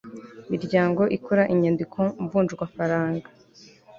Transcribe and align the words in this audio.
miryango 0.51 1.01
ikora 1.17 1.43
inyandiko 1.53 1.99
mvunjwafaranga 2.23 3.27